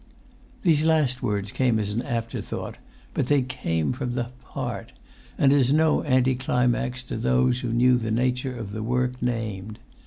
The 0.63 0.75
last 0.83 1.21
words 1.21 1.51
came 1.51 1.77
as 1.77 1.91
an 1.93 2.01
after 2.01 2.41
thought, 2.41 2.79
but 3.13 3.27
they 3.27 3.43
came 3.43 3.93
from 3.93 4.15
the 4.15 4.31
heart, 4.45 4.93
and 5.37 5.53
as 5.53 5.71
no 5.71 6.01
anti 6.01 6.33
climax 6.33 7.03
to 7.03 7.17
those 7.17 7.59
who 7.59 7.71
knew 7.71 7.99
the 7.99 8.09
nature 8.09 8.57
of 8.57 8.71
the 8.71 8.81
work 8.81 9.21
named. 9.21 9.77